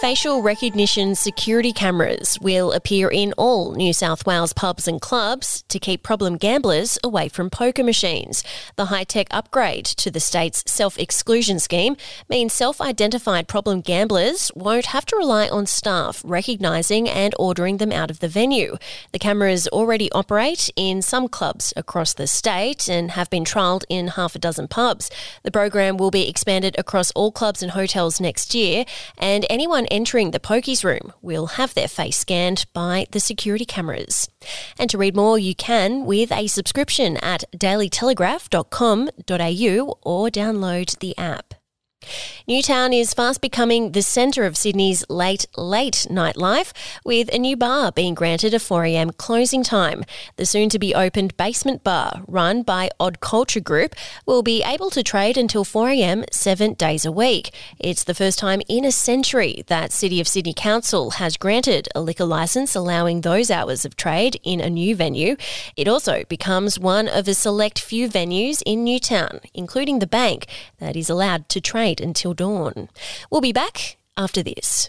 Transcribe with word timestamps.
Facial 0.00 0.42
recognition 0.42 1.14
security 1.14 1.72
cameras 1.72 2.38
will 2.42 2.70
appear 2.72 3.08
in 3.08 3.32
all 3.38 3.72
New 3.72 3.94
South 3.94 4.26
Wales 4.26 4.52
pubs 4.52 4.86
and 4.86 5.00
clubs 5.00 5.64
to 5.68 5.78
keep 5.78 6.02
problem 6.02 6.36
gamblers 6.36 6.98
away 7.02 7.28
from 7.28 7.48
poker 7.48 7.82
machines. 7.82 8.44
The 8.76 8.84
high 8.86 9.04
tech 9.04 9.26
upgrade 9.30 9.86
to 9.86 10.10
the 10.10 10.20
state's 10.20 10.62
self 10.70 10.98
exclusion 10.98 11.58
scheme 11.58 11.96
means 12.28 12.52
self 12.52 12.78
identified 12.78 13.48
problem 13.48 13.80
gamblers 13.80 14.52
won't 14.54 14.86
have 14.86 15.06
to 15.06 15.16
rely 15.16 15.48
on 15.48 15.64
staff 15.64 16.20
recognising 16.26 17.08
and 17.08 17.34
ordering 17.38 17.78
them 17.78 17.90
out 17.90 18.10
of 18.10 18.20
the 18.20 18.28
venue. 18.28 18.76
The 19.12 19.18
cameras 19.18 19.66
already 19.68 20.12
operate 20.12 20.68
in 20.76 21.00
some 21.00 21.26
clubs 21.26 21.72
across 21.74 22.12
the 22.12 22.26
state 22.26 22.86
and 22.86 23.12
have 23.12 23.30
been 23.30 23.44
trialled 23.44 23.84
in 23.88 24.08
half 24.08 24.34
a 24.34 24.38
dozen 24.38 24.68
pubs. 24.68 25.10
The 25.42 25.50
program 25.50 25.96
will 25.96 26.10
be 26.10 26.28
expanded 26.28 26.78
across 26.78 27.12
all 27.12 27.32
clubs 27.32 27.62
and 27.62 27.72
hotels 27.72 28.20
next 28.20 28.54
year, 28.54 28.84
and 29.16 29.46
anyone 29.48 29.85
entering 29.90 30.30
the 30.30 30.40
pokies 30.40 30.84
room 30.84 31.12
will 31.20 31.46
have 31.46 31.74
their 31.74 31.88
face 31.88 32.16
scanned 32.16 32.66
by 32.72 33.06
the 33.10 33.20
security 33.20 33.64
cameras. 33.64 34.28
And 34.78 34.88
to 34.90 34.98
read 34.98 35.16
more, 35.16 35.38
you 35.38 35.54
can 35.54 36.06
with 36.06 36.32
a 36.32 36.46
subscription 36.46 37.16
at 37.18 37.44
dailytelegraph.com.au 37.56 39.98
or 40.02 40.28
download 40.28 40.98
the 41.00 41.18
app. 41.18 41.55
Newtown 42.46 42.92
is 42.92 43.14
fast 43.14 43.40
becoming 43.40 43.92
the 43.92 44.02
centre 44.02 44.44
of 44.44 44.56
Sydney's 44.56 45.04
late, 45.08 45.46
late 45.56 46.06
nightlife, 46.08 46.72
with 47.04 47.28
a 47.32 47.38
new 47.38 47.56
bar 47.56 47.92
being 47.92 48.14
granted 48.14 48.54
a 48.54 48.58
4am 48.58 49.16
closing 49.16 49.62
time. 49.62 50.04
The 50.36 50.46
soon 50.46 50.68
to 50.68 50.78
be 50.78 50.94
opened 50.94 51.36
basement 51.36 51.82
bar, 51.82 52.22
run 52.26 52.62
by 52.62 52.90
Odd 53.00 53.20
Culture 53.20 53.60
Group, 53.60 53.94
will 54.26 54.42
be 54.42 54.62
able 54.62 54.90
to 54.90 55.02
trade 55.02 55.36
until 55.36 55.64
4am 55.64 56.24
seven 56.32 56.74
days 56.74 57.04
a 57.04 57.12
week. 57.12 57.52
It's 57.78 58.04
the 58.04 58.14
first 58.14 58.38
time 58.38 58.62
in 58.68 58.84
a 58.84 58.92
century 58.92 59.64
that 59.66 59.92
City 59.92 60.20
of 60.20 60.28
Sydney 60.28 60.54
Council 60.54 61.12
has 61.12 61.36
granted 61.36 61.88
a 61.94 62.00
liquor 62.00 62.24
licence 62.24 62.74
allowing 62.74 63.20
those 63.20 63.50
hours 63.50 63.84
of 63.84 63.96
trade 63.96 64.40
in 64.42 64.60
a 64.60 64.70
new 64.70 64.94
venue. 64.94 65.36
It 65.76 65.88
also 65.88 66.24
becomes 66.28 66.78
one 66.78 67.08
of 67.08 67.26
a 67.28 67.34
select 67.34 67.78
few 67.78 68.08
venues 68.08 68.62
in 68.64 68.84
Newtown, 68.84 69.40
including 69.54 69.98
the 69.98 70.06
bank, 70.06 70.46
that 70.78 70.96
is 70.96 71.10
allowed 71.10 71.48
to 71.48 71.60
trade 71.60 71.95
until 72.00 72.34
dawn. 72.34 72.88
We'll 73.30 73.40
be 73.40 73.52
back 73.52 73.96
after 74.16 74.42
this. 74.42 74.88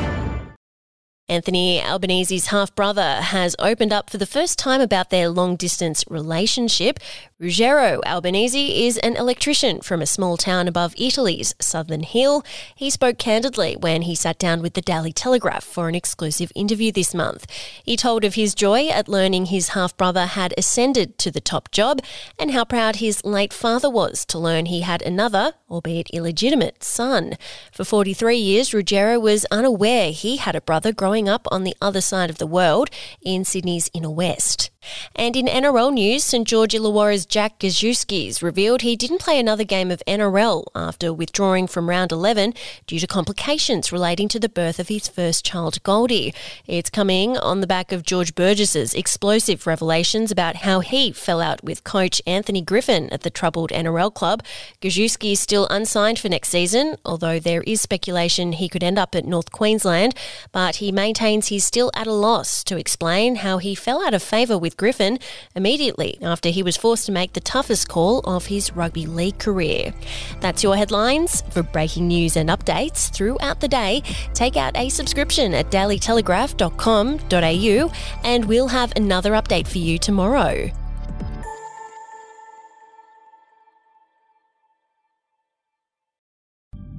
Anthony 1.31 1.79
Albanese's 1.79 2.47
half 2.47 2.75
brother 2.75 3.21
has 3.21 3.55
opened 3.57 3.93
up 3.93 4.09
for 4.09 4.17
the 4.17 4.25
first 4.25 4.59
time 4.59 4.81
about 4.81 5.11
their 5.11 5.29
long 5.29 5.55
distance 5.55 6.03
relationship. 6.09 6.99
Ruggero 7.41 8.01
Albanese 8.05 8.85
is 8.85 8.97
an 8.97 9.15
electrician 9.15 9.79
from 9.79 10.01
a 10.01 10.05
small 10.05 10.35
town 10.35 10.67
above 10.67 10.93
Italy's 10.97 11.55
Southern 11.57 12.03
Hill. 12.03 12.43
He 12.75 12.89
spoke 12.89 13.17
candidly 13.17 13.77
when 13.79 14.01
he 14.01 14.13
sat 14.13 14.37
down 14.39 14.61
with 14.61 14.73
the 14.73 14.81
Daily 14.81 15.13
Telegraph 15.13 15.63
for 15.63 15.87
an 15.87 15.95
exclusive 15.95 16.51
interview 16.53 16.91
this 16.91 17.15
month. 17.15 17.47
He 17.81 17.95
told 17.95 18.25
of 18.25 18.35
his 18.35 18.53
joy 18.53 18.89
at 18.89 19.07
learning 19.07 19.45
his 19.45 19.69
half 19.69 19.95
brother 19.95 20.25
had 20.25 20.53
ascended 20.57 21.17
to 21.19 21.31
the 21.31 21.39
top 21.39 21.71
job 21.71 22.01
and 22.37 22.51
how 22.51 22.65
proud 22.65 22.97
his 22.97 23.23
late 23.23 23.53
father 23.53 23.89
was 23.89 24.25
to 24.25 24.37
learn 24.37 24.65
he 24.65 24.81
had 24.81 25.01
another, 25.01 25.53
albeit 25.69 26.09
illegitimate, 26.09 26.83
son. 26.83 27.37
For 27.71 27.85
43 27.85 28.37
years, 28.37 28.71
Ruggero 28.71 29.19
was 29.19 29.45
unaware 29.49 30.11
he 30.11 30.35
had 30.35 30.57
a 30.57 30.61
brother 30.61 30.91
growing 30.91 31.20
up 31.27 31.47
on 31.51 31.63
the 31.63 31.75
other 31.81 32.01
side 32.01 32.29
of 32.29 32.37
the 32.37 32.47
world 32.47 32.89
in 33.21 33.45
Sydney's 33.45 33.89
inner 33.93 34.11
west. 34.11 34.71
And 35.15 35.35
in 35.35 35.45
NRL 35.45 35.93
news, 35.93 36.23
St 36.23 36.47
George 36.47 36.73
Illawarra's 36.73 37.25
Jack 37.25 37.59
Gosiewski's 37.59 38.41
revealed 38.41 38.81
he 38.81 38.95
didn't 38.95 39.19
play 39.19 39.39
another 39.39 39.63
game 39.63 39.91
of 39.91 40.01
NRL 40.07 40.65
after 40.73 41.13
withdrawing 41.13 41.67
from 41.67 41.89
round 41.89 42.11
11 42.11 42.53
due 42.87 42.99
to 42.99 43.07
complications 43.07 43.91
relating 43.91 44.27
to 44.29 44.39
the 44.39 44.49
birth 44.49 44.79
of 44.79 44.87
his 44.87 45.07
first 45.07 45.45
child, 45.45 45.81
Goldie. 45.83 46.33
It's 46.65 46.89
coming 46.89 47.37
on 47.37 47.61
the 47.61 47.67
back 47.67 47.91
of 47.91 48.03
George 48.03 48.33
Burgess's 48.33 48.93
explosive 48.93 49.67
revelations 49.67 50.31
about 50.31 50.57
how 50.57 50.79
he 50.79 51.11
fell 51.11 51.41
out 51.41 51.63
with 51.63 51.83
coach 51.83 52.21
Anthony 52.25 52.61
Griffin 52.61 53.09
at 53.11 53.21
the 53.21 53.29
troubled 53.29 53.69
NRL 53.71 54.13
club. 54.13 54.43
Gosiewski 54.81 55.33
is 55.33 55.39
still 55.39 55.67
unsigned 55.69 56.19
for 56.19 56.29
next 56.29 56.49
season, 56.49 56.95
although 57.05 57.39
there 57.39 57.61
is 57.63 57.81
speculation 57.81 58.53
he 58.53 58.69
could 58.69 58.83
end 58.83 58.97
up 58.97 59.13
at 59.13 59.25
North 59.25 59.51
Queensland, 59.51 60.15
but 60.51 60.77
he 60.77 60.91
maintains 60.91 61.47
he's 61.47 61.65
still 61.65 61.91
at 61.95 62.07
a 62.07 62.13
loss 62.13 62.63
to 62.63 62.77
explain 62.77 63.35
how 63.37 63.57
he 63.57 63.75
fell 63.75 64.03
out 64.05 64.13
of 64.13 64.23
favour 64.23 64.57
with 64.57 64.70
Griffin 64.77 65.19
immediately 65.55 66.17
after 66.21 66.49
he 66.49 66.63
was 66.63 66.77
forced 66.77 67.05
to 67.05 67.11
make 67.11 67.33
the 67.33 67.39
toughest 67.39 67.87
call 67.87 68.19
of 68.19 68.47
his 68.47 68.75
rugby 68.75 69.05
league 69.05 69.39
career. 69.39 69.93
That's 70.39 70.63
your 70.63 70.75
headlines. 70.75 71.43
For 71.51 71.63
breaking 71.63 72.07
news 72.07 72.37
and 72.37 72.49
updates 72.49 73.13
throughout 73.13 73.59
the 73.59 73.67
day, 73.67 74.01
take 74.33 74.57
out 74.57 74.77
a 74.77 74.89
subscription 74.89 75.53
at 75.53 75.69
dailytelegraph.com.au 75.71 77.91
and 78.23 78.45
we'll 78.45 78.67
have 78.67 78.93
another 78.95 79.33
update 79.33 79.67
for 79.67 79.77
you 79.77 79.97
tomorrow. 79.97 80.71